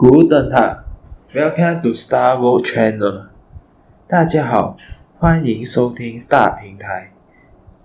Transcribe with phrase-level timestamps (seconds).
[0.00, 0.76] Good night.
[1.34, 3.30] Welcome to Star World Channel.
[4.06, 4.76] 大家好，
[5.18, 7.12] 欢迎收听 Star 平台。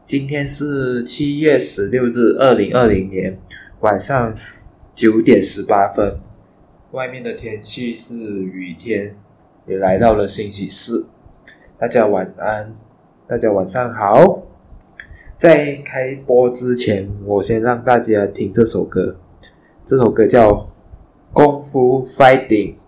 [0.05, 3.35] 今天是七月十六日，二零二零年
[3.79, 4.35] 晚上
[4.93, 6.19] 九点十八分。
[6.91, 9.15] 外面的天气是雨天，
[9.65, 11.07] 也来到了星期四。
[11.79, 12.75] 大家晚安，
[13.27, 14.43] 大家晚上好。
[15.35, 19.15] 在开播之前，我先让大家听这首歌。
[19.83, 20.69] 这首歌叫。
[21.33, 22.82] 功夫 fighting。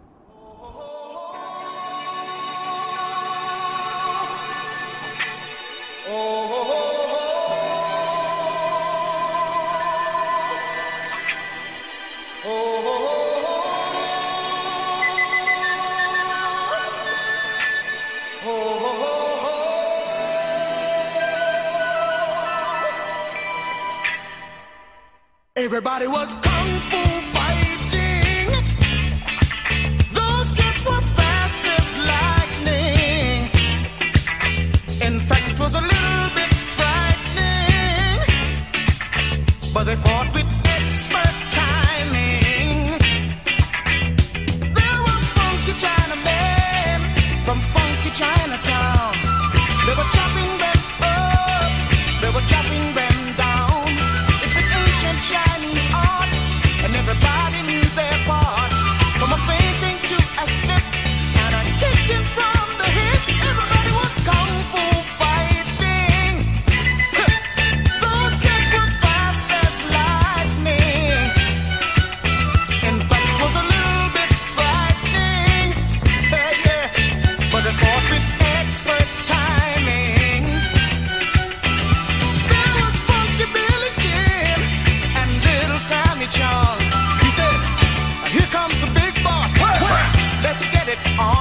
[91.04, 91.35] it on.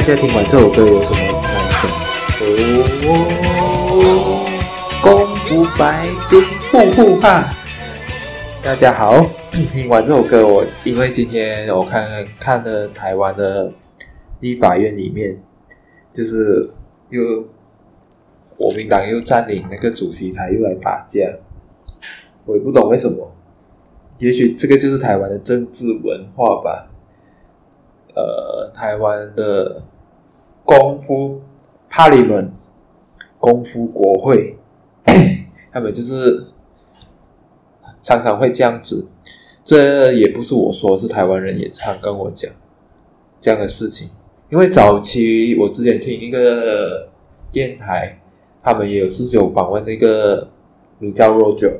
[0.00, 1.90] 大家听完这首歌有什么感想？
[3.10, 4.00] 哦，
[5.02, 7.52] 功夫 fighting，呼呼哈！
[8.64, 9.22] 大家好，
[9.52, 13.70] 听完这首歌，我因为今天我看看了台湾的
[14.40, 15.38] 立法院里面，
[16.10, 16.70] 就是
[17.10, 17.20] 又
[18.56, 21.30] 国民党又占领那个主席台，又来打架，
[22.46, 23.30] 我也不懂为什么。
[24.16, 26.89] 也许这个就是台湾的政治文化吧。
[28.14, 29.82] 呃，台湾的
[30.64, 31.40] 功夫
[31.90, 32.50] Parliament，
[33.38, 34.56] 功夫国会，
[35.72, 36.46] 他们就是
[38.02, 39.08] 常常会这样子。
[39.62, 42.50] 这也不是我说，是台湾人也常跟我讲
[43.40, 44.10] 这样的事情。
[44.48, 47.08] 因为早期我之前听一个
[47.52, 48.20] 电台，
[48.62, 50.48] 他们也有是有访问那个
[50.98, 51.76] 名叫 Roger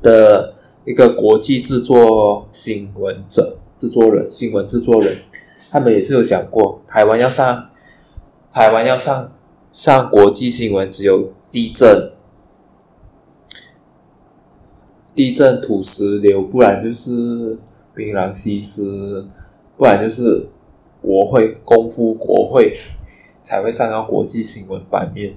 [0.00, 0.54] 的
[0.86, 3.58] 一个国际制作新闻者。
[3.76, 5.18] 制作人，新闻制作人，
[5.70, 7.70] 他们也是有讲过，台湾要上，
[8.52, 9.32] 台湾要上
[9.70, 12.12] 上国际新闻，只有地震、
[15.14, 17.60] 地震、土石流，不然就是
[17.94, 19.26] 槟榔西施，
[19.76, 20.50] 不然就是
[21.00, 22.76] 国会功夫国会
[23.42, 25.34] 才会上到国际新闻版面。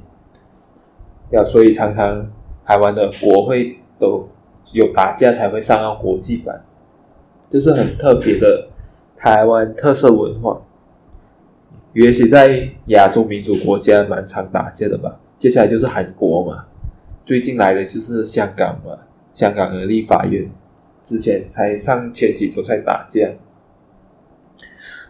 [1.32, 2.32] 要所以常常
[2.64, 4.30] 台湾的国会都
[4.74, 6.64] 有打架才会上到国际版。
[7.56, 8.68] 就是很特别的
[9.16, 10.62] 台湾特色文化，
[11.94, 15.22] 也许在亚洲民主国家蛮常打架的吧。
[15.40, 16.66] 接下来就是韩国嘛，
[17.24, 18.98] 最近来的就是香港嘛，
[19.34, 20.52] 香港的立法院
[21.02, 23.26] 之前才上前几周才打架。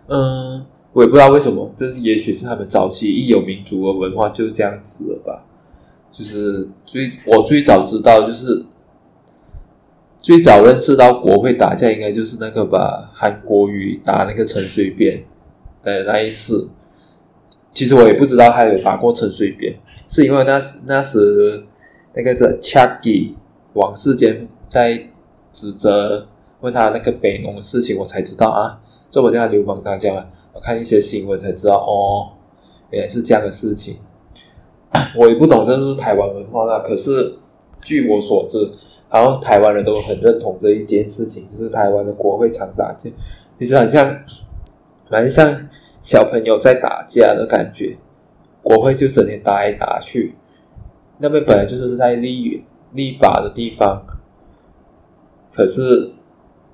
[0.06, 5.48] 嗯，我也不知道为什么，这是也许是他们早期一有民族的文化就这样子了吧。
[6.12, 8.64] 就是最我最早知道就是
[10.26, 15.24] 最早认识到国会打架，应该就是那个吧，韩国瑜打那个陈水扁
[15.84, 16.68] 的那一次。
[17.72, 19.78] 其实我也不知道他有打过陈水扁，
[20.08, 21.64] 是因为那时那时
[22.16, 23.36] 那个的 Chucky
[23.74, 25.10] 王世坚在
[25.52, 26.28] 指责
[26.62, 28.82] 问他那个北农的事情，我才知道啊，
[29.12, 30.10] 这我叫流氓打架。
[30.54, 32.34] 我看一些新闻才知道，哦，
[32.90, 33.98] 原来是这样的事情。
[35.20, 36.80] 我也不懂，这是台湾文化啦。
[36.80, 37.36] 可是
[37.84, 38.72] 据我所知，
[39.16, 43.10] 好像台湾人都很认同这一件事情，就是台湾的国会常打架，
[43.58, 44.20] 其实很像，
[45.10, 45.68] 蛮像。
[46.02, 47.98] 小朋友在打架的感觉，
[48.62, 50.36] 国会就整天打来打去。
[51.18, 52.64] 那边本来就是在立
[52.94, 54.06] 立法的地方，
[55.52, 56.12] 可是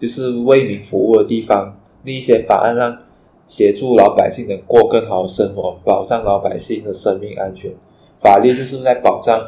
[0.01, 2.97] 就是为民服务的地方，立一些法案让
[3.45, 7.71] 协助老百姓能过更好的生活，保障老百姓的生命安全。
[8.17, 9.39] 法律就是在保障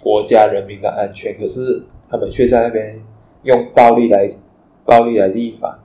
[0.00, 3.00] 国家人民的安全，可是他们却在那边
[3.42, 4.30] 用暴力来
[4.84, 5.78] 暴力来立法。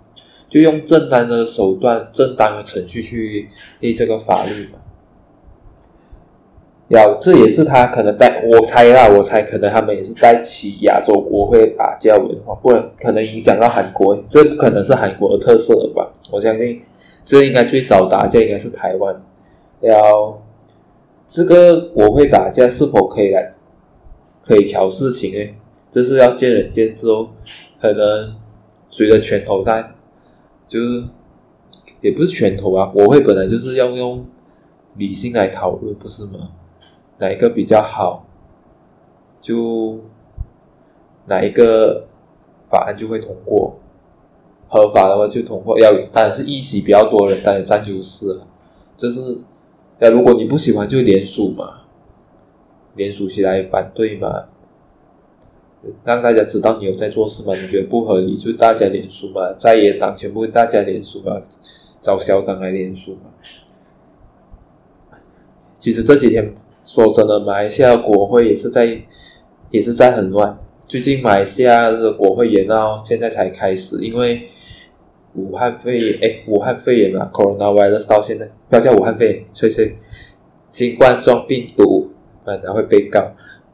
[0.49, 3.49] 就用正当的手段、正当的程序去
[3.79, 4.79] 立这个法律嘛？
[6.89, 16.07] 要这也是他可能带我猜啦，我猜可能他们也是带起亚洲国会打架文化，不然可能影响到韩国，这不可能是韩国的特色吧？
[16.31, 16.83] 我相信
[17.25, 19.19] 这应该最早打架应该是台湾。
[19.81, 20.39] 要
[21.25, 23.49] 这个国会打架是否可以来
[24.43, 25.55] 可以乔事情呢？
[25.89, 27.29] 这是要见仁见智哦。
[27.81, 28.35] 可能
[28.89, 29.95] 随着拳头大。
[30.65, 31.03] 就是
[32.01, 34.25] 也不是拳头啊，国会本来就是要用
[34.95, 36.49] 理性来讨论，不是吗？
[37.19, 38.25] 哪一个比较好，
[39.39, 39.99] 就
[41.27, 42.07] 哪一个
[42.67, 43.77] 法案就会通过，
[44.67, 45.77] 合法的话就通过。
[45.79, 48.47] 要当然是议席比较多人，当然占优势了。
[48.97, 49.37] 这是
[49.99, 51.82] 那如果你不喜欢，就联署嘛，
[52.95, 54.45] 联署起来反对嘛。
[56.05, 57.53] 让大家知道你有在做事嘛？
[57.53, 61.33] 你觉得不合理，就大家联署嘛，在野党全部大家联署嘛，
[61.99, 63.31] 找小党来联署嘛。
[65.77, 66.55] 其实这几天
[66.85, 68.97] 说真的，马来西亚国会也是在
[69.71, 70.57] 也是在很乱。
[70.87, 74.47] 最近马来西亚的国会也到现在才开始，因为
[75.35, 79.93] 武汉肺炎，哎，武汉肺炎啊，coronavirus 到现在不要叫武汉肺炎，所以是
[80.71, 82.02] 新冠状病毒，
[82.45, 83.31] 本来会被告，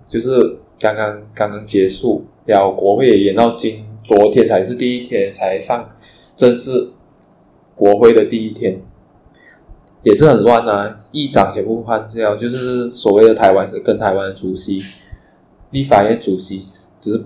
[0.08, 0.60] 就是。
[0.82, 5.94] 刚刚刚刚结束，然后国会也延到今昨天才是第一天才上
[6.38, 6.92] 正式
[7.76, 8.82] 国会的第一天，
[10.02, 10.98] 也是很乱啊！
[11.12, 14.82] 议长全部换掉，就是所谓的台湾跟台湾的主席，
[15.72, 16.64] 立法院主席
[17.02, 17.26] 只是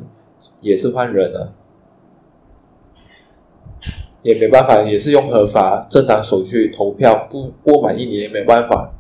[0.60, 1.54] 也是换人了，
[4.24, 8.93] 也没办法，也是用合法正当手续投票，不过满一年也没办法。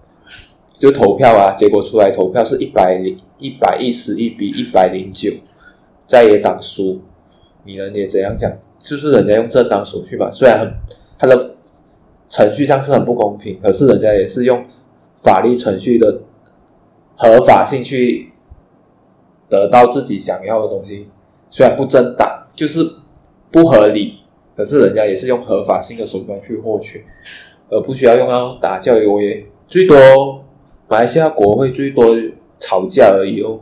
[0.83, 5.31] 就投票啊，结果出来投票是一百零一百一十一比一百零九，
[6.05, 6.99] 在野党输。
[7.63, 7.89] 你呢？
[7.91, 8.51] 你也怎样讲？
[8.77, 10.73] 就是人家用正当手续嘛，虽然很
[11.17, 11.55] 他的
[12.27, 14.65] 程序上是很不公平，可是人家也是用
[15.15, 16.19] 法律程序的
[17.15, 18.33] 合法性去
[19.47, 21.07] 得到自己想要的东西。
[21.49, 22.85] 虽然不正当，就是
[23.49, 24.15] 不合理，
[24.57, 27.05] 可是人家也是用合法性的手段去获取，
[27.69, 29.05] 而不需要用到打教育。
[29.05, 30.42] 我也最多。
[30.93, 32.05] 马来西亚国会最多
[32.59, 33.59] 吵架而已哦，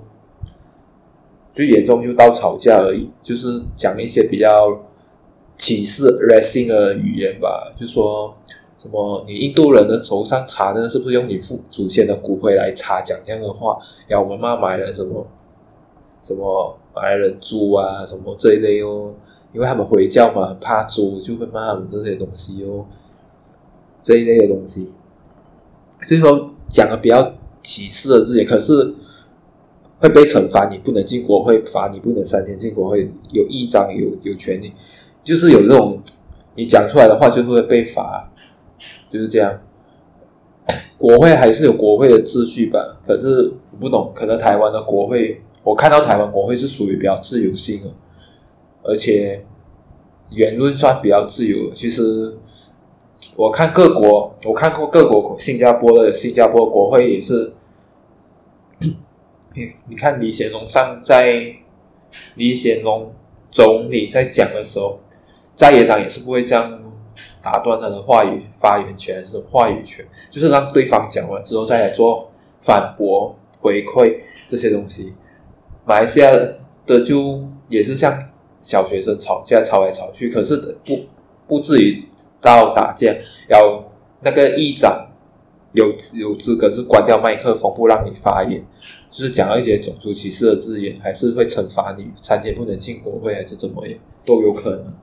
[1.54, 4.82] 最严重就到吵架而已，就是讲一些比较
[5.58, 8.36] 歧视 racism 的语言吧，就说
[8.78, 13.02] 什么你印度人的头上插的是不是用你父祖先的骨灰来插？
[13.02, 15.26] 讲这样的话，然后我们骂马来人什么
[16.22, 19.16] 什么马来人猪啊什么这一类哦，
[19.54, 22.86] 因为他们回教嘛，很怕猪，就会骂他们这些东西哦，
[24.02, 24.92] 这一类的东西，
[26.10, 26.51] 所以说。
[26.72, 28.96] 讲的比较歧视的字眼，可是
[30.00, 30.70] 会被惩罚。
[30.72, 33.04] 你不能进国会，罚你不能三天进国会。
[33.32, 34.72] 有一张有有权利，
[35.22, 36.02] 就是有这种
[36.56, 38.32] 你讲出来的话就会被罚，
[39.12, 39.62] 就是这样。
[40.98, 42.80] 国会还是有国会的秩序吧？
[43.06, 47.94] 可是我不懂，可能台湾的国会，我看到台湾国会是属于比较自由性的，
[48.84, 49.44] 而且
[50.30, 51.74] 言论算比较自由。
[51.74, 52.38] 其实。
[53.36, 57.54] 我看各国，我看过各国，新加坡的新加坡国会也是，
[59.54, 61.56] 你你看李显龙上在
[62.36, 63.14] 李显龙
[63.50, 65.00] 总理在讲的时候，
[65.54, 66.82] 在野党也是不会这样
[67.42, 74.18] 打断他的话语发言权还是话语权，就是让对方讲完之后再来做反驳，回馈
[74.50, 75.14] 这些东西。
[75.86, 76.32] 马来西亚
[76.86, 81.00] 的就也是像小学生吵架吵来吵去，可是不
[81.48, 82.04] 不至于
[82.42, 83.16] 到打架。
[83.48, 85.08] 要那个议长
[85.74, 88.66] 有有资格是关掉麦克风不让你发言，
[89.10, 94.94] 就是讲到一些种族歧视的字眼，还是会惩罚你三天不能进国会，还是怎么样都有可能。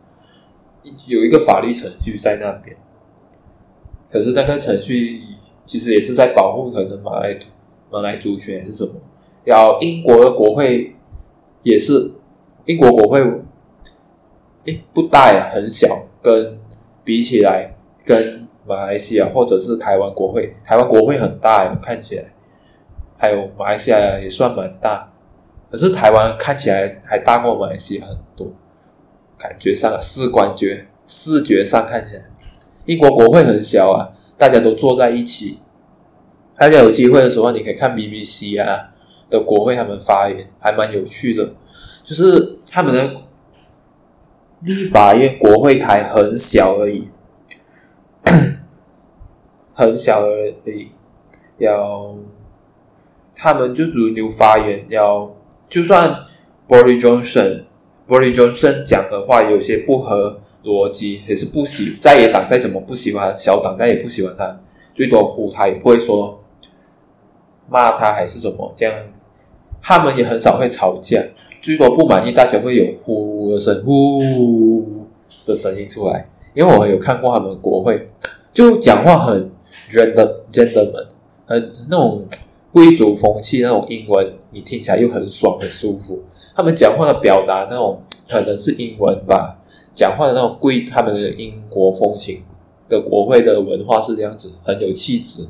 [1.07, 2.75] 有一个法律程序在那边，
[4.11, 5.21] 可是那个程序
[5.67, 7.39] 其实也是在保护可能马来
[7.91, 8.93] 马来族群还是什么。
[9.45, 10.95] 要英国的国会
[11.63, 12.13] 也是
[12.65, 13.21] 英国国会，
[14.65, 16.58] 诶不大呀，很小，跟
[17.09, 17.75] 比起来
[18.05, 22.25] 跟马来西亚或者是台湾国会，台湾国会很大呀，看起来，
[23.17, 25.11] 还有马来西亚也算蛮大，
[25.71, 28.53] 可是台湾看起来还大过马来西亚很多。
[29.39, 32.25] 感觉上，视观觉视觉上看起来，
[32.85, 35.61] 英国国会很小啊，大家都坐在一起。
[36.59, 38.91] 大家有机会的时候，你可以看 BBC 啊
[39.31, 41.55] 的国会他们发言，还蛮有趣的。
[42.05, 43.23] 就是他们的
[44.61, 47.09] 立法院国会台很小而已，
[49.73, 50.89] 很小而已。
[51.59, 52.15] 要
[53.35, 55.35] 他们就轮流发言，要
[55.69, 56.25] 就算
[56.69, 57.65] Boris Johnson。
[58.07, 64.59] Boris Johnson 讲的话有些不合逻辑，也是不喜在野党再怎么不喜欢，小党再也不喜欢他，
[64.95, 66.43] 最多呼他也不会说
[67.69, 68.95] 骂他还是什么这样，
[69.83, 71.23] 他们也很少会吵架，
[71.61, 75.07] 最多不满意大家会有呼的声呼
[75.47, 78.09] 的声音出来，因为我有看过他们国会，
[78.53, 79.51] 就讲话很
[79.91, 81.07] gentleman，
[81.47, 82.27] 很那种
[82.73, 86.23] 贵族风气那种英文，你听起来又很爽很舒服。
[86.55, 89.59] 他们讲话的表达那种可能是英文吧，
[89.95, 92.43] 讲话的那种贵，他们的英国风情
[92.89, 95.49] 的国会的文化是这样子，很有气质。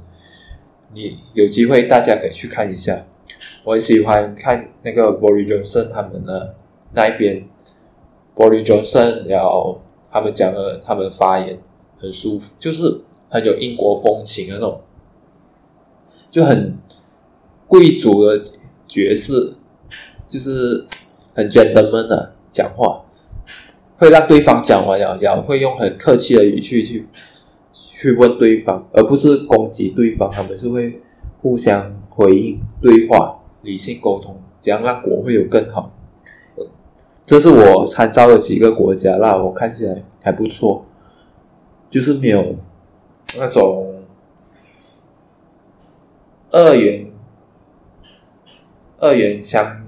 [0.95, 3.07] 你有机会大家可以去看一下，
[3.69, 6.55] 我很喜欢看那个 Boris Johnson 他们的
[6.95, 7.47] 那一边
[8.35, 11.59] ，Boris Johnson 然后他们讲的他们发言
[11.99, 14.81] 很舒服，就是很有英国风情的那种，
[16.31, 16.79] 就很
[17.67, 18.43] 贵族的
[18.87, 19.57] 爵士，
[20.27, 20.87] 就是。
[21.35, 23.01] 很 gentleman 的讲话，
[23.97, 27.07] 会让对方讲完了，然后会用很客气的语气去
[27.73, 30.29] 去问对方，而不是攻击对方。
[30.29, 31.01] 他们是会
[31.41, 35.93] 互相回应、对话、理性沟通，这样让国会有更好。
[37.27, 40.85] 这是我参照的几个国家，那我看起来还不错，
[41.91, 42.45] 就是没有
[43.39, 44.03] 那种
[46.51, 47.11] 二元
[48.99, 49.85] 二元相。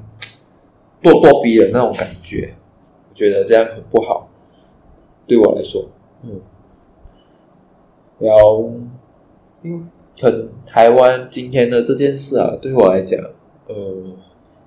[1.02, 2.56] 咄咄逼人那种感觉，
[3.08, 4.28] 我觉得这样很不好，
[5.26, 5.88] 对我来说，
[6.22, 6.38] 嗯，
[8.18, 8.70] 然后，
[9.62, 9.80] 因为
[10.20, 13.18] 可能台湾今天的这件事啊，对我来讲，
[13.70, 14.16] 呃，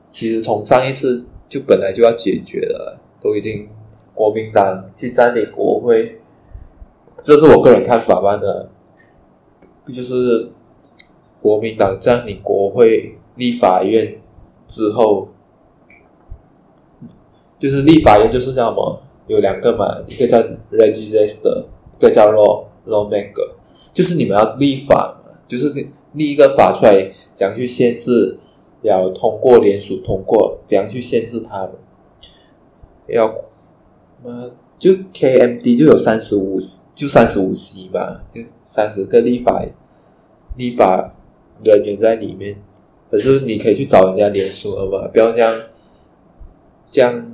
[0.09, 3.67] 其实从上一次就本来就要解决了，都已经
[4.13, 6.19] 国民党去占领国会，
[7.21, 8.69] 这是我个人看法吧的，
[9.93, 10.49] 就是
[11.41, 14.21] 国民党占领国会立法院
[14.67, 15.27] 之后。
[17.59, 19.01] 就是立法院就是叫什么？
[19.27, 20.37] 有两个嘛，一个叫
[20.69, 21.63] legislator，
[21.97, 23.51] 一个叫 law lawmaker。
[23.93, 25.17] 就是你们要立法，
[25.47, 25.69] 就是
[26.11, 28.37] 立一个法出来，想去限制，
[28.83, 31.67] 要通过联署通过，怎样去限制它？
[33.07, 33.27] 要，
[34.23, 36.57] 嘛就 KMD 就有三十五，
[36.93, 39.65] 就三十五席嘛，就三十个立法
[40.55, 41.13] 立法
[41.63, 42.61] 人员在里面。
[43.09, 45.61] 可是你可以去找人家联署了嘛，不要这样，
[46.89, 47.29] 这样。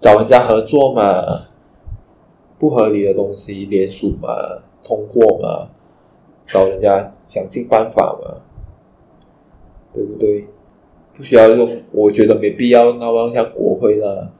[0.00, 1.46] 找人家合作嘛，
[2.58, 4.28] 不合理的东西联署嘛，
[4.82, 5.70] 通过嘛，
[6.44, 8.42] 找人家想尽办法嘛，
[9.94, 10.46] 对不对？
[11.16, 14.32] 不需要用，我觉得没必要那么像国会了，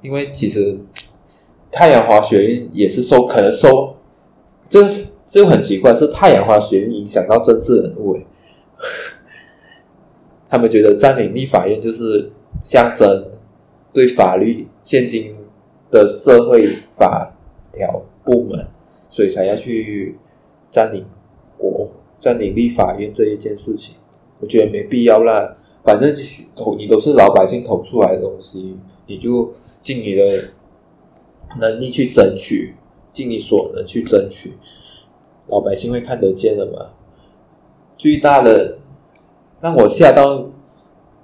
[0.00, 0.76] 因为其实
[1.70, 3.94] 太阳花学运也是受可能受，
[4.64, 4.80] 这
[5.24, 8.18] 这很奇怪，是太阳花学运影响到政治人物，
[10.48, 12.32] 他们觉得占领立法院就是
[12.62, 13.30] 象征。
[13.92, 15.36] 对法律现今
[15.88, 17.32] 的社会法
[17.72, 18.66] 条部门，
[19.08, 20.18] 所以才要去
[20.68, 21.06] 占领
[21.56, 23.94] 国、占领立法院这一件事情，
[24.40, 25.56] 我觉得没必要啦。
[25.82, 26.14] 反正
[26.54, 28.76] 投你都是老百姓投出来的东西，
[29.06, 30.50] 你就尽你的
[31.60, 32.74] 能力去争取，
[33.12, 34.52] 尽你所能去争取，
[35.48, 36.90] 老百姓会看得见的嘛。
[37.96, 38.78] 最大的
[39.60, 40.50] 让我吓到。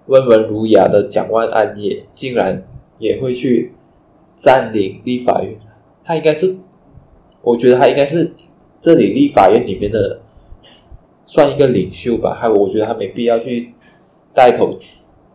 [0.06, 2.66] 温文儒雅的蒋万安也竟然
[2.98, 3.72] 也会去
[4.34, 5.56] 占领立法院，
[6.02, 6.56] 他应该是，
[7.42, 8.32] 我觉得他应该是
[8.80, 10.20] 这里立法院里面的
[11.30, 13.72] 算一个领袖吧，还我觉得他没必要去
[14.34, 14.76] 带头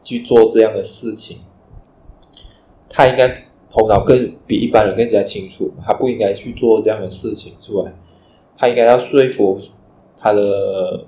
[0.04, 1.38] 去做这样的事情。
[2.90, 3.30] 他应该
[3.70, 7.94] 头脑更比一般人更加清楚，他不应该去做这样的事情出来。
[8.58, 9.58] 他应该要说服
[10.18, 11.06] 他的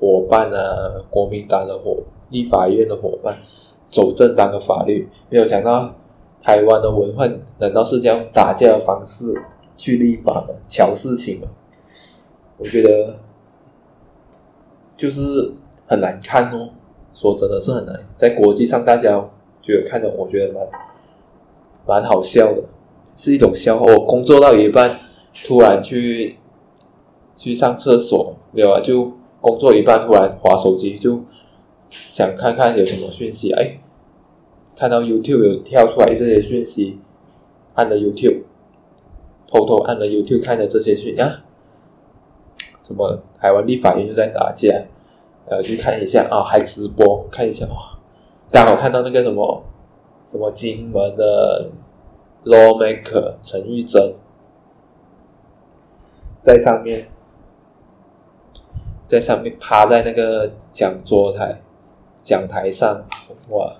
[0.00, 1.98] 伙伴啊，国民党的伙
[2.30, 3.38] 立法院的伙伴
[3.88, 5.08] 走正当的法律。
[5.30, 5.94] 没有想到
[6.42, 7.24] 台湾的文化
[7.60, 9.32] 难道是这样打架的方式
[9.76, 10.48] 去立法吗？
[10.66, 11.46] 乔事情吗？
[12.58, 13.16] 我觉得。
[14.96, 15.52] 就是
[15.86, 16.70] 很难看哦，
[17.12, 19.28] 说真的是很难，在国际上大家
[19.60, 20.66] 觉得看的，我觉得蛮
[21.86, 22.62] 蛮好笑的，
[23.14, 23.92] 是一种笑话。
[23.92, 25.00] 我工作到一半，
[25.46, 26.38] 突然去
[27.36, 28.80] 去上厕所，没有啊？
[28.80, 31.22] 就工作一半，突然滑手机，就
[31.90, 33.52] 想看看有什么讯息。
[33.52, 33.78] 哎，
[34.76, 36.98] 看到 YouTube 有跳出来这些讯息，
[37.74, 38.42] 按了 YouTube，
[39.46, 41.43] 偷偷按了 YouTube 看的这些讯息啊。
[42.84, 44.68] 怎么台湾立法院就在打架？
[45.46, 47.76] 呃，去看一下啊，还直播看一下哦。
[48.50, 49.62] 刚好看到那个什么
[50.26, 51.70] 什么金门的
[52.44, 54.14] lawmaker 陈玉珍
[56.40, 57.08] 在上面，
[59.06, 61.60] 在上面趴在那个讲桌台
[62.22, 63.04] 讲台上，
[63.50, 63.76] 哇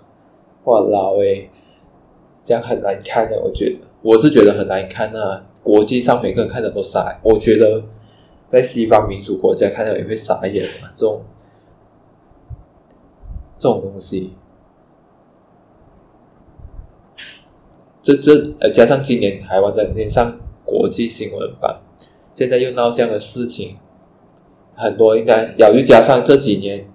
[0.64, 1.48] 哇老诶，
[2.42, 5.46] 这样很难看的，我觉得我是觉得很难看啊。
[5.62, 7.82] 国际上每个人看的都傻，我觉得。
[8.48, 10.88] 在西方民主国家看到也会傻眼嘛？
[10.94, 11.24] 这种
[13.58, 14.34] 这种东西，
[18.00, 21.80] 这这呃，加上今年台湾在连上国际新闻版，
[22.32, 23.76] 现在又闹这样的事情，
[24.74, 26.86] 很多应该要又加上这几年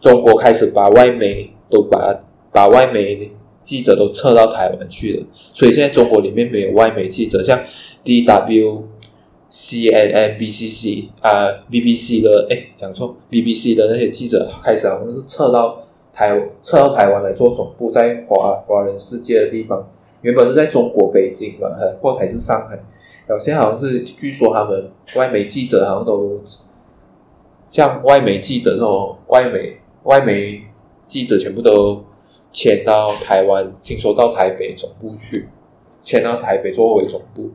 [0.00, 2.20] 中国开始把外媒都把
[2.52, 3.30] 把外媒
[3.62, 7.58] 记者都撤到台湾去了，所以现在中国里面没有外媒记者，像
[8.04, 8.82] DW。
[9.50, 19.88] C N N B C C 啊，B B C 的哎，讲错，B B C 的那些记者开始好像是撤到台撤到台湾来做总部，在华华人世界的地方，
[20.20, 21.68] 原本是在中国北京嘛，
[22.02, 22.78] 或还是上海，
[23.30, 26.40] 有些好像是据说他们外媒记者好像都
[27.70, 30.62] 像外媒记者这种外媒外媒
[31.06, 32.04] 记者全部都
[32.52, 35.48] 迁到台湾，听说到台北总部去，
[36.02, 37.50] 迁到台北作为总部。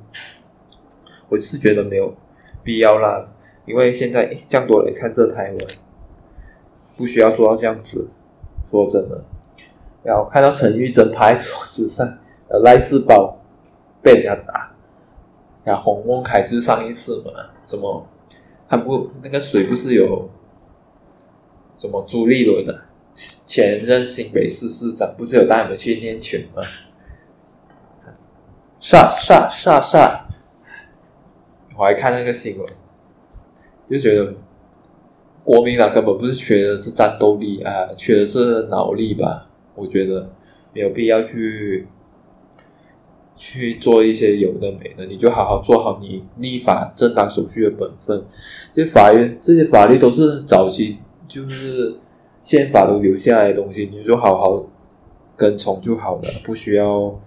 [1.34, 2.16] 我是觉得没有
[2.64, 3.28] 必要啦，
[3.66, 5.58] 因为现在这样多人看这台湾，
[6.96, 8.14] 不需要做到这样子。
[8.70, 9.24] 说真的，
[10.04, 12.08] 然后看到陈玉珍趴在桌子上，
[12.50, 13.40] 呃，赖世宝
[14.00, 14.76] 被人家打，
[15.64, 17.32] 然后洪孟凯是上一次嘛？
[17.66, 18.08] 什么？
[18.70, 20.30] 他不那个谁不是有
[21.78, 26.62] 什么朱立伦的、啊、前任新北市市长，不是有带我们去练拳吗？
[28.80, 30.28] 杀杀杀杀！
[31.76, 32.68] 我还看那个新闻，
[33.88, 34.36] 就觉得
[35.44, 39.50] 国民党根本不是缺的是战斗力啊，缺的是脑力吧？
[39.76, 40.32] 我觉得
[40.72, 41.88] 没有必要去
[43.36, 48.24] 去做一些有的没的，你就好好做好你立法正当手续的本分。
[48.74, 51.98] 这法院这些法律都是早期就是
[52.40, 54.70] 宪法都留下来的东西，你就好好
[55.36, 57.20] 跟从就好了，不需要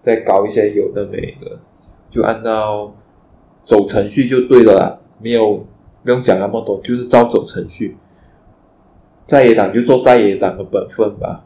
[0.00, 1.60] 再搞一些有的没的，
[2.08, 2.94] 就按照。
[3.62, 5.66] 走程序就对了啦，没有
[6.02, 7.96] 不用讲那么多，就是照走程序。
[9.26, 11.44] 在野党就做在野党的本分吧。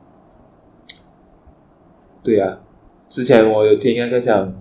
[2.23, 2.61] 对啊，
[3.09, 4.55] 之前我有听那个讲，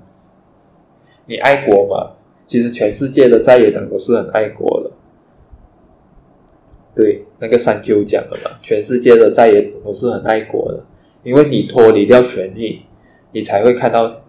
[1.28, 2.18] 你爱国嘛？
[2.46, 4.92] 其实全世界的在野党都是很爱国的。
[6.94, 10.86] 对，那个三 Q 讲的嘛，全世界的在野党都是很爱国的，
[11.24, 12.82] 因为你脱离掉权力，
[13.32, 14.22] 你才会看到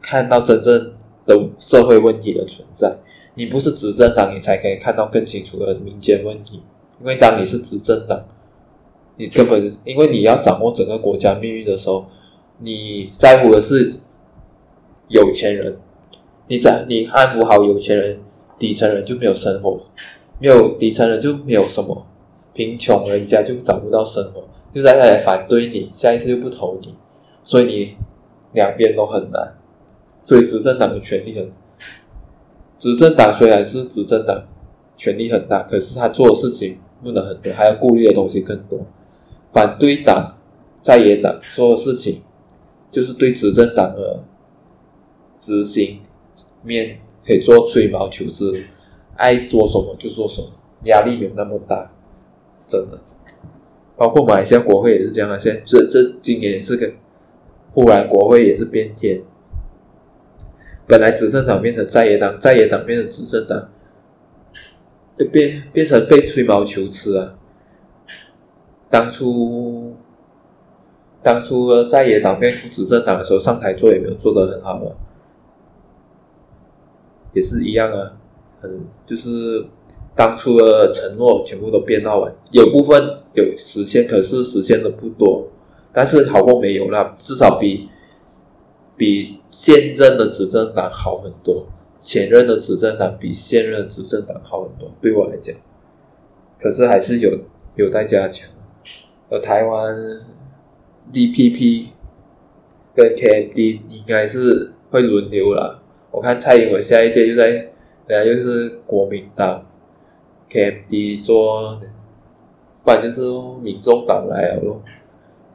[0.00, 0.93] 看到真正。
[1.26, 2.96] 的社会问题的存在，
[3.34, 6.62] 你不是执政党，你才可以看到更清楚的民间问题。
[7.00, 8.24] 因为当你是执政党，
[9.16, 12.06] 你根本因为你要掌握整个国家命运的时候，
[12.58, 13.90] 你在乎的是
[15.08, 15.76] 有钱人，
[16.48, 18.20] 你在你安抚好有钱人，
[18.58, 19.80] 底层人就没有生活，
[20.38, 22.06] 没有底层人就没有什么，
[22.52, 26.94] 贫穷人家就找不到生活，就在那里反对你，下一次就不投你，
[27.42, 27.96] 所以你
[28.52, 29.54] 两边都很难。
[30.24, 31.52] 所以执政党的权力很，
[32.78, 34.42] 执政党虽然是执政党，
[34.96, 38.80] 权力很大，可是他做的事情不能很多，还要顾虑的东西更多。
[39.52, 40.26] 反对党、
[40.80, 42.22] 在野党做的事情，
[42.90, 44.24] 就是对执政党的
[45.38, 46.00] 执行
[46.62, 48.64] 面可以做吹毛求疵，
[49.16, 50.48] 爱说什么就说什么，
[50.86, 51.92] 压力没有那么大，
[52.66, 52.98] 真的。
[53.96, 56.90] 包括马来西亚国会也是这样啊，现在这这今年也是个，
[57.74, 59.20] 忽然国会也是变天。
[60.86, 63.70] 本来执政党变成在野党，在野党变成执政党，
[65.18, 67.34] 就变变成被吹毛求疵啊！
[68.90, 69.94] 当初
[71.22, 74.92] 当初的在野党变执政党的时候上台做也没有做得很好啊，
[77.32, 78.12] 也是一样啊，
[78.60, 79.66] 很就是
[80.14, 85.48] 当初的承诺全部都变到完，有部分有实现，可是实现的不多，
[85.92, 87.88] 但是好过没有啦，至少比
[88.96, 91.68] 比现任的执政党好很多。
[91.98, 95.56] 前任的执政党比现任执政党好很多，对我来讲，
[96.60, 97.38] 可是还是有
[97.76, 98.50] 有待加强。
[99.30, 99.96] 而台湾
[101.10, 101.88] DPP
[102.94, 105.82] 跟 KMD 应该是会轮流啦。
[106.10, 107.72] 我看蔡英文下一届就在，
[108.06, 109.66] 本来就是国民党
[110.50, 111.80] KMD 做，
[112.84, 113.22] 不然就是
[113.62, 114.82] 民众党来了，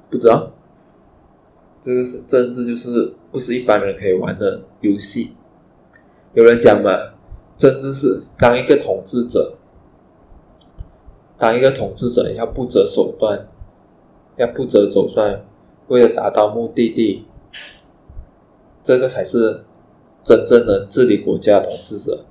[0.09, 0.51] 不知道。
[1.79, 5.35] 这个是政治，就是不是一般人可以玩的游戏。
[6.33, 6.91] 有人讲嘛，
[7.57, 9.57] 政治是当一个统治者，
[11.37, 13.47] 当一个统治者要不择手段，
[14.37, 15.45] 要不择手段，
[15.87, 17.25] 为了达到目的地，
[18.83, 19.65] 这个才是
[20.23, 22.25] 真正的治理国家的统治者。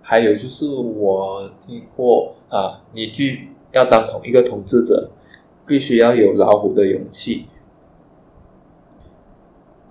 [0.00, 5.10] 还有就是我听过啊，你去要当同一个统治者，
[5.66, 7.46] 必须要有老虎的勇气，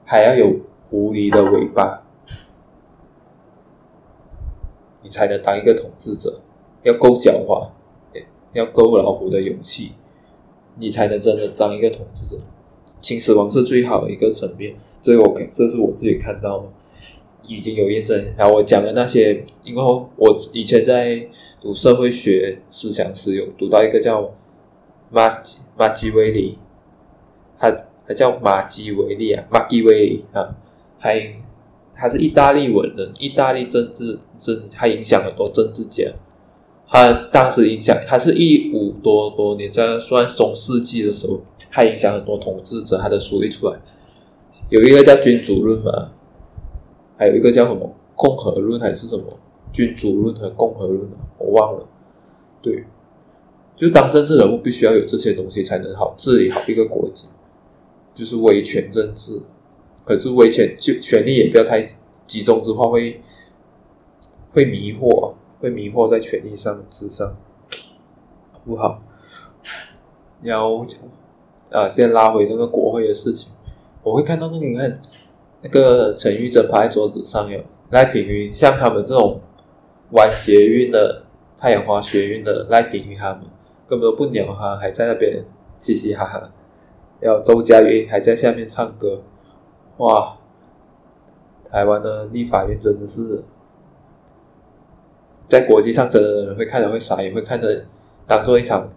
[0.08, 0.56] 还要有
[0.90, 2.06] 狐狸的尾巴。
[5.04, 6.42] 你才能当一个统治者，
[6.84, 7.70] 要够狡猾，
[8.54, 9.92] 要够老虎的勇气，
[10.78, 12.42] 你才能真的当一个统治者。
[13.02, 16.66] 秦始皇是最好的一个层面，这个我这是我自己看到的，
[17.46, 18.34] 已经有验证。
[18.36, 21.30] 然后我讲的那些，因为我以前在
[21.62, 24.34] 读社会学思想史有读到一个叫
[25.10, 26.58] 马基马基维利，
[27.58, 27.74] 他
[28.08, 30.56] 他叫马基维利啊，马基维利啊，
[30.98, 31.36] 还。
[32.00, 36.06] 他是意大利文人，意大利政治政治，他影响很多政治家。
[36.88, 41.42] 他当时影响，他是一五多多年，在算中世纪的时候，
[41.72, 43.00] 他影响很多统治者。
[43.00, 43.80] 他的书一出来，
[44.70, 46.12] 有一个叫君主论嘛，
[47.18, 49.24] 还有一个叫什么共和论还是什么
[49.74, 51.88] 君主论和共和论嘛，我忘了。
[52.62, 52.84] 对，
[53.76, 57.28] 就当政治人物必须要有这些东西，才能好治理好一个国家，
[58.18, 59.44] 就是威权政治。
[60.04, 61.86] 可是威权就权力也不要太
[62.26, 63.22] 集中之话，会
[64.54, 67.38] 会迷惑，会迷惑在权力上之上，
[68.66, 69.04] 不好。
[70.42, 71.02] 要讲
[71.72, 73.52] 啊，先拉回那个国会的事情，
[74.02, 75.02] 我会看到那个你看
[75.62, 79.42] 那个陈玉珍趴在桌子上有赖品云，像他们这种
[80.12, 81.26] 玩学运的
[81.58, 83.42] 太阳花学运的赖品云他们
[83.86, 85.44] 根本都不鸟他，还在那边
[85.78, 86.50] 嘻嘻哈哈。
[87.20, 89.24] 然后周家瑜还在下面唱歌。
[89.98, 90.38] 哇，
[91.66, 93.46] 台湾的立法院真的是，
[95.50, 97.86] 在国际上真的会看的会傻，也会看的
[98.26, 98.88] 当做一场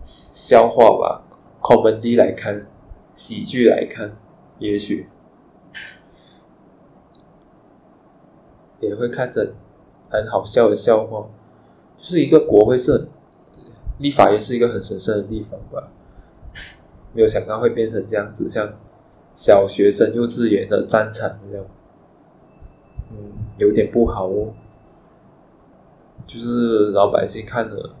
[0.00, 1.24] 笑话吧
[1.60, 2.66] ，comedy 来看，
[3.14, 4.16] 喜剧来看，
[4.58, 5.08] 也许。
[8.80, 9.54] 也会看着
[10.10, 11.28] 很好笑的笑话，
[11.96, 13.08] 就是一个国会是，
[13.98, 15.92] 立法院是一个很神圣的地方吧。
[17.12, 18.74] 没有想到会变成这样子，像
[19.34, 21.64] 小学生、幼稚园的战场一样，
[23.10, 23.16] 嗯，
[23.58, 24.52] 有点不好哦。
[26.26, 27.94] 就是老百姓看了，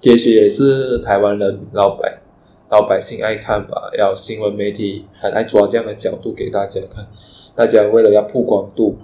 [0.00, 2.22] 也许也是台湾人老百
[2.70, 3.90] 老百姓爱看吧。
[3.98, 7.06] 要新闻媒体很爱抓这样的角度给大家看，
[7.54, 8.96] 大家为了要曝光度，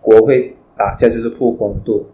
[0.00, 2.06] 国会打架就是曝光度。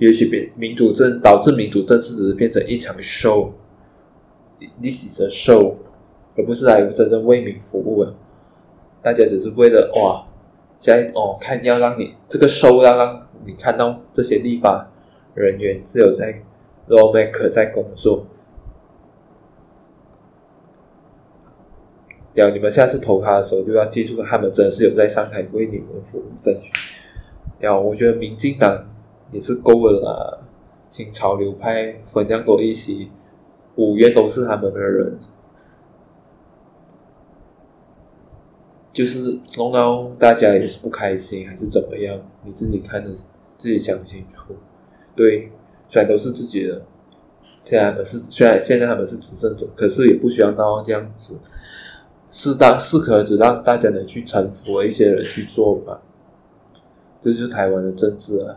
[0.00, 3.52] 也许变民主政导致民主政治只是变成一场 show。
[4.82, 5.76] This is a show，
[6.36, 8.14] 而不是来真正为民服务的。
[9.02, 10.26] 大家只是为了哇，
[10.78, 14.90] 现在哦，看要让你这个 show 要让你看到这些立法
[15.34, 16.42] 人员只有在
[16.88, 18.26] lawmaker 在工作。
[22.34, 26.72] 然后你们下次投他的时候，就要记住，他们真的是有在上台为你们服务争取。
[27.58, 28.89] 然后我觉得民进党
[29.32, 30.38] 也是够了啦，
[30.88, 33.08] 新潮流派分量多一些。
[33.76, 35.16] 五院都是他们的人，
[38.92, 42.20] 就是弄到大家也是不开心，还是怎么样？
[42.44, 43.10] 你自己看着，
[43.56, 44.56] 自己想清楚。
[45.16, 45.50] 对，
[45.88, 46.82] 虽然都是自己的，
[47.64, 51.40] 虽然他们是虽然现在他们是执政者，可是也不需要闹到这样子，
[52.28, 56.02] 适当适可而止，让大家能去臣服一些人去做吧。
[57.20, 58.56] 这就是台湾的政治啊，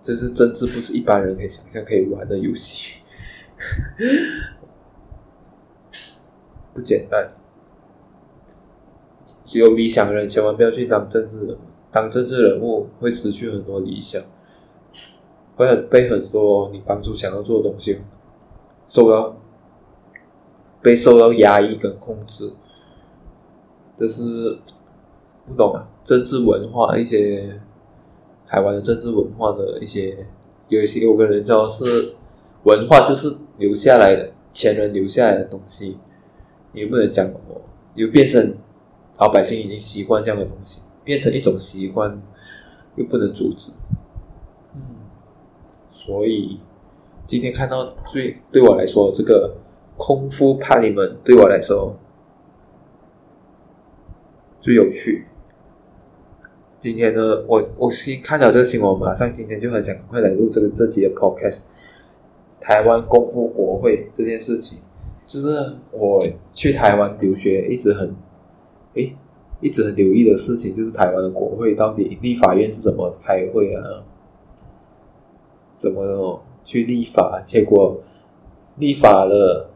[0.00, 2.98] 这是政治，不是一般人可以想象可以玩的游戏。
[6.72, 7.26] 不简单，
[9.44, 11.58] 只有理想的人千万不要去当政治人物，
[11.90, 14.22] 当政治人物会失去很多理想，
[15.56, 18.00] 会很被很多你当初想要做的东西
[18.86, 19.36] 受到
[20.80, 22.52] 被受到压抑跟控制，
[23.96, 24.60] 这是
[25.44, 27.60] 不懂啊，政治文化一些
[28.48, 30.26] 台湾的政治文化的一些
[30.68, 32.14] 有一些有个人叫是
[32.64, 35.98] 文化，就是留下来的前人留下来的东西，
[36.72, 37.60] 你不能讲什么，
[37.94, 38.56] 又变成
[39.18, 40.82] 老百姓已经习惯这样的东西。
[41.04, 42.20] 变成一种习惯，
[42.96, 43.72] 又不能阻止。
[44.74, 44.80] 嗯，
[45.88, 46.60] 所以
[47.26, 49.56] 今天看到最对我来说，这个
[49.96, 51.96] 空腹帕里们对我来说
[54.60, 55.26] 最有趣。
[56.78, 61.62] 今天呢，我我先看到这个新闻，马上今天就很想快来录这个这集的 podcast。
[62.60, 64.80] 台湾公布国会这件事情，
[65.24, 68.14] 就是我去台湾留学一直很
[68.94, 69.16] 诶。
[69.60, 74.04] 一直很留意的事情就是台湾的国会到底立法院是怎么开会啊？
[75.76, 77.42] 怎么去立法？
[77.44, 78.00] 结果
[78.76, 79.68] 立法了，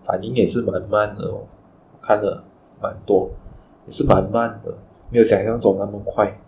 [0.00, 1.46] 反应也是蛮慢的哦，
[2.00, 2.42] 看了
[2.80, 3.30] 蛮多，
[3.84, 4.78] 也是蛮慢的，
[5.14, 6.40] 没有想象中那么快，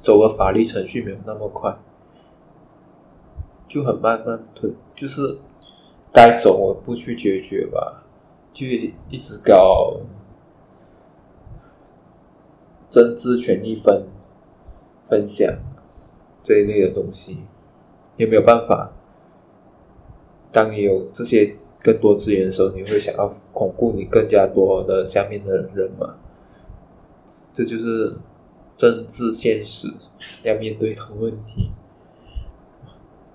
[0.00, 1.76] 走个法律程序没有那么快，
[3.68, 5.38] 就很慢慢推，就是
[6.10, 8.02] 该走我不去解决吧，
[8.50, 8.66] 就
[9.10, 10.00] 一直搞。
[12.88, 14.06] 政治权利分
[15.10, 15.46] 分享
[16.42, 17.40] 这一类的东西，
[18.16, 18.90] 也没有办法。
[20.50, 26.14] 当你有这些更多资源的时候，你会想要巩固你更加多的下面的人嘛？
[27.58, 28.16] 这就是
[28.76, 29.88] 政治现实
[30.44, 31.72] 要面对的问题。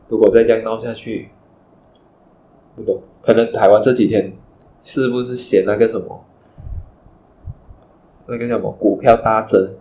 [0.08, 1.32] 如果再这样闹下去，
[2.74, 4.32] 不懂，可能台湾这几天
[4.82, 6.24] 是不是写那个什么？
[8.28, 8.72] 那个叫什么？
[8.80, 9.76] 股票大增，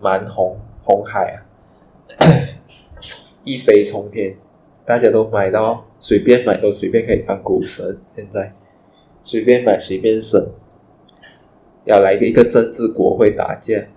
[0.00, 1.44] 满红红海啊，
[3.44, 4.34] 一飞冲天，
[4.86, 8.00] 大家都买到，随便买都随便可以当股神。
[8.16, 8.54] 现在
[9.22, 10.52] 随便买随便省，
[11.88, 13.88] 要来一个政治国会打架，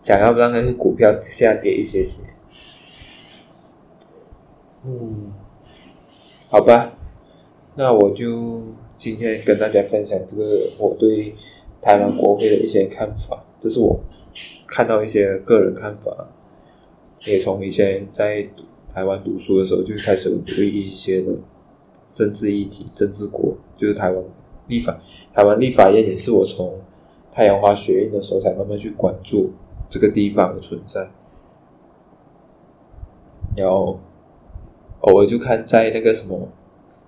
[0.00, 2.24] 想要让那个股票下跌一些些。
[4.84, 5.32] 嗯，
[6.48, 6.92] 好吧，
[7.76, 8.62] 那我就
[8.98, 11.34] 今天跟大家分享这个我对。
[11.82, 14.00] 台湾国会的一些看法，这是我
[14.66, 16.32] 看到一些个人看法，
[17.26, 18.44] 也从以前在
[18.92, 21.30] 台湾读书的时候就开始读一些的
[22.12, 24.24] 政治议题、政治国，就是台湾
[24.66, 24.98] 立法。
[25.32, 26.76] 台湾立法院也是我从
[27.36, 29.52] 太阳花学运的时候才慢慢去关注
[29.90, 31.06] 这个地方的存在，
[33.54, 34.00] 然后
[35.00, 36.48] 偶尔就看在那个什么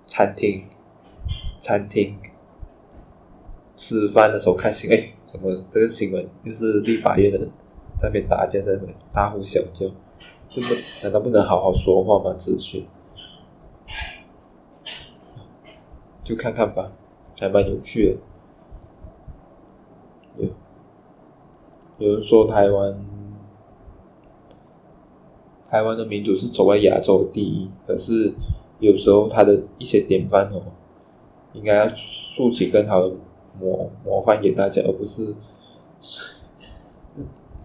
[0.05, 0.67] 餐厅，
[1.57, 2.15] 餐厅。
[3.75, 7.49] 吃饭的时候看新闻，哎，怎么这个新闻就是立法院的人
[7.97, 9.87] 在那边打架，在那边大呼小叫，
[10.47, 10.67] 就不
[11.01, 12.35] 难道不能好好说话吗？
[12.37, 12.85] 秩序，
[16.23, 16.91] 就看看吧，
[17.39, 18.19] 还蛮有趣的。
[20.37, 20.47] 有
[21.99, 22.99] 有人说台湾
[25.69, 28.33] 台湾的民主是走在亚洲第一，可是
[28.79, 30.63] 有时候他的一些典范哦，
[31.53, 33.15] 应该要竖起更好的。
[33.59, 35.35] 模模范给大家，而不是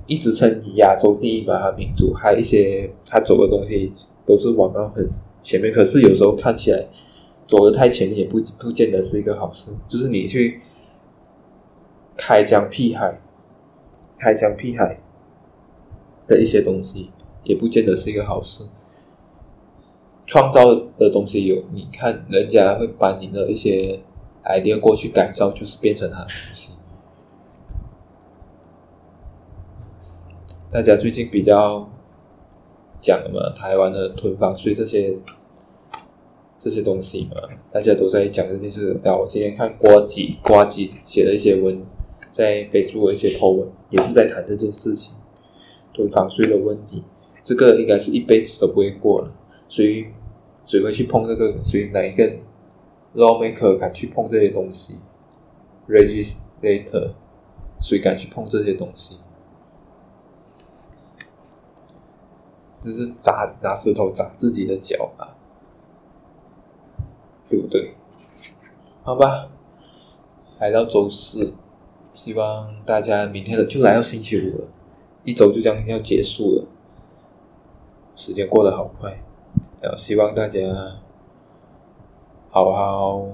[0.06, 1.56] 一直称亚洲第一吧。
[1.60, 3.92] 他民主，还有一些他走的东西
[4.26, 5.08] 都是往到很
[5.40, 5.72] 前面。
[5.72, 6.88] 可是有时候看起来
[7.46, 9.70] 走得太前面，也不不见得是一个好事。
[9.86, 10.62] 就是你去
[12.16, 13.20] 开疆辟海、
[14.24, 14.98] 开疆辟海
[16.26, 17.10] 的一些东西，
[17.42, 18.64] 也不见得是一个好事。
[20.24, 24.00] 创造的东西有，你看人家会把你的一些。
[24.46, 26.74] idea 过去改造，就是变成他的东西。
[30.70, 31.88] 大家最近比较
[33.00, 35.16] 讲了嘛，台湾的囤房税这些
[36.58, 37.40] 这些东西嘛，
[37.72, 39.00] 大家都在讲这件事。
[39.02, 41.82] 然后我今天看呱吉呱吉写了一些文，
[42.34, 45.20] 在 Facebook 一些 po 文，也是在谈这件事情，
[45.92, 47.04] 对防税的问题。
[47.44, 49.32] 这个应该是一辈子都不会过了，
[49.68, 50.08] 所以
[50.66, 51.62] 谁会去碰这个？
[51.62, 52.28] 所以哪一个
[53.14, 54.96] ？Lawmaker 敢去碰这些东西
[55.88, 57.12] ，Legislator
[57.80, 59.18] 谁敢去碰这些东西？
[62.80, 65.38] 只是砸拿石头砸自己的脚啊，
[67.48, 67.94] 对不对？
[69.04, 69.48] 好吧，
[70.58, 71.54] 来到周四，
[72.14, 74.68] 希望大家明天的就来到星期五了，
[75.24, 76.64] 一周就将要结束了，
[78.16, 79.22] 时间过得好快，
[79.82, 80.60] 然后希望大家。
[82.50, 83.26] 好好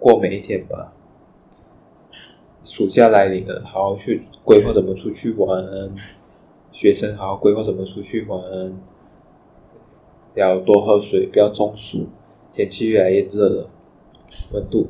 [0.00, 0.92] 过每一天吧。
[2.60, 5.94] 暑假来临了，好好去规划怎么出去玩。
[6.72, 8.42] 学生好好规划怎么出去玩，
[10.34, 12.08] 要多喝水，不要中暑。
[12.52, 13.70] 天气越来越热了，
[14.50, 14.88] 温度，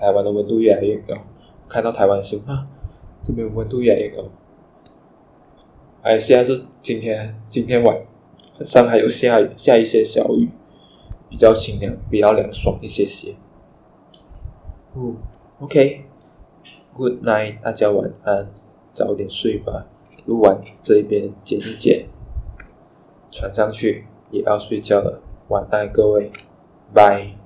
[0.00, 1.14] 台湾的温度越来越高。
[1.72, 2.66] 看到台湾新闻啊，
[3.22, 4.24] 这边温度越来越高。
[6.02, 7.96] 哎，现在是今天，今天晚
[8.60, 10.50] 上还有下雨，下一些小雨，
[11.30, 13.36] 比较清凉，比较凉爽一些些。
[14.92, 15.14] 哦
[15.60, 18.50] ，OK，Good night，大家晚安，
[18.92, 19.86] 早点睡吧。
[20.26, 22.06] 录完这一边剪一剪，
[23.30, 25.22] 传上去也要睡觉了。
[25.48, 26.30] 晚安，各位，
[26.92, 27.41] 拜。